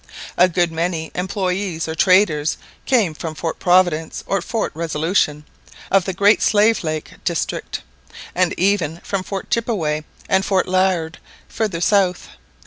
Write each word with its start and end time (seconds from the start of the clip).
A 0.35 0.49
good 0.49 0.71
many 0.71 1.11
employés 1.11 1.87
or 1.87 1.93
traders 1.93 2.57
came 2.87 3.13
from 3.13 3.35
Fort 3.35 3.59
Providence 3.59 4.23
or 4.25 4.41
Fort 4.41 4.71
Resolution, 4.73 5.45
of 5.91 6.05
the 6.05 6.11
Great 6.13 6.41
Slave 6.41 6.83
Lake 6.83 7.13
district, 7.23 7.83
and 8.33 8.51
even 8.57 8.99
from 9.03 9.21
Fort 9.21 9.51
Chippeway 9.51 10.03
and 10.27 10.43
Fort 10.43 10.67
Liard 10.67 11.19
further 11.49 11.81
south. 11.81 12.29